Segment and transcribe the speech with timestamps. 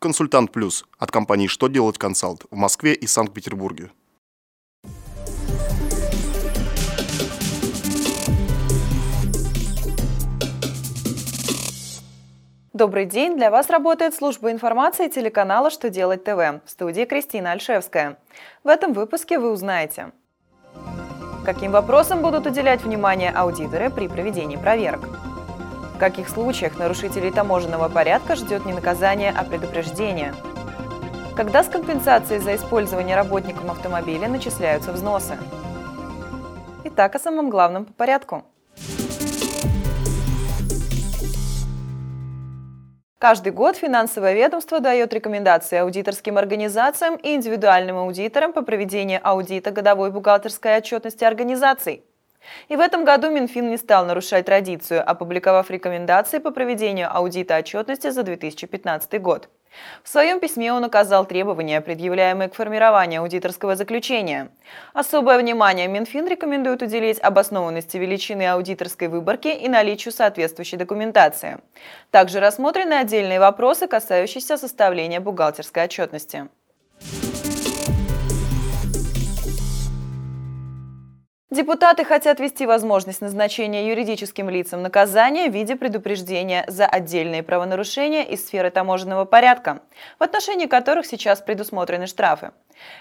[0.00, 3.90] Консультант Плюс от компании «Что делать консалт» в Москве и Санкт-Петербурге.
[12.72, 13.36] Добрый день!
[13.36, 18.20] Для вас работает служба информации телеканала «Что делать ТВ» в студии Кристина Альшевская.
[18.62, 20.12] В этом выпуске вы узнаете,
[21.44, 25.00] каким вопросам будут уделять внимание аудиторы при проведении проверок,
[25.98, 30.32] в каких случаях нарушителей таможенного порядка ждет не наказание, а предупреждение,
[31.34, 35.36] когда с компенсацией за использование работникам автомобиля начисляются взносы.
[36.84, 38.44] Итак, о самом главном по порядку–
[43.18, 50.12] Каждый год финансовое ведомство дает рекомендации аудиторским организациям и индивидуальным аудиторам по проведению аудита годовой
[50.12, 52.04] бухгалтерской отчетности организаций.
[52.68, 58.10] И в этом году Минфин не стал нарушать традицию, опубликовав рекомендации по проведению аудита отчетности
[58.10, 59.48] за 2015 год.
[60.02, 64.50] В своем письме он указал требования, предъявляемые к формированию аудиторского заключения.
[64.92, 71.58] Особое внимание Минфин рекомендует уделить обоснованности величины аудиторской выборки и наличию соответствующей документации.
[72.10, 76.48] Также рассмотрены отдельные вопросы, касающиеся составления бухгалтерской отчетности.
[81.58, 88.46] Депутаты хотят ввести возможность назначения юридическим лицам наказания в виде предупреждения за отдельные правонарушения из
[88.46, 89.80] сферы таможенного порядка,
[90.20, 92.52] в отношении которых сейчас предусмотрены штрафы.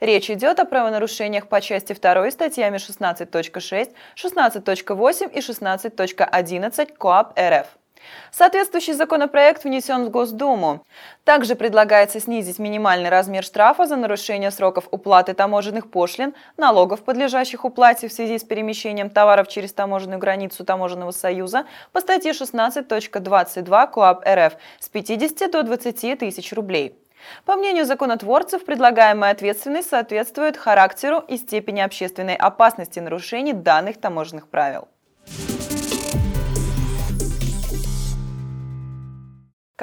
[0.00, 7.66] Речь идет о правонарушениях по части 2 статьями 16.6, 16.8 и 16.11 КоАП РФ.
[8.30, 10.84] Соответствующий законопроект внесен в Госдуму.
[11.24, 18.08] Также предлагается снизить минимальный размер штрафа за нарушение сроков уплаты таможенных пошлин, налогов, подлежащих уплате
[18.08, 24.54] в связи с перемещением товаров через таможенную границу Таможенного союза по статье 16.22 КоАП РФ
[24.80, 26.96] с 50 до 20 тысяч рублей.
[27.44, 34.88] По мнению законотворцев, предлагаемая ответственность соответствует характеру и степени общественной опасности нарушений данных таможенных правил.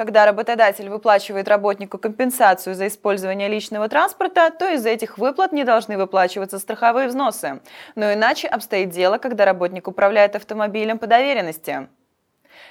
[0.00, 5.98] Когда работодатель выплачивает работнику компенсацию за использование личного транспорта, то из этих выплат не должны
[5.98, 7.60] выплачиваться страховые взносы.
[7.96, 11.88] Но иначе обстоит дело, когда работник управляет автомобилем по доверенности.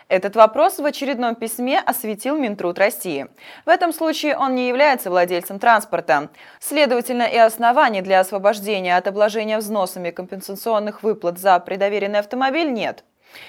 [0.07, 3.27] Этот вопрос в очередном письме осветил Минтруд России.
[3.63, 6.29] В этом случае он не является владельцем транспорта.
[6.59, 13.03] Следовательно, и оснований для освобождения от обложения взносами компенсационных выплат за предоверенный автомобиль нет.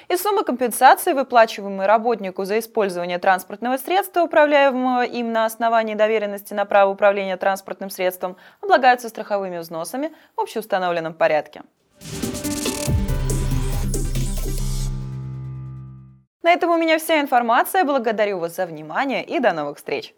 [0.09, 6.65] И суммы компенсации, выплачиваемые работнику за использование транспортного средства, управляемого им на основании доверенности на
[6.65, 11.63] право управления транспортным средством, облагаются страховыми взносами в общеустановленном порядке.
[16.43, 17.85] На этом у меня вся информация.
[17.85, 20.15] Благодарю вас за внимание и до новых встреч!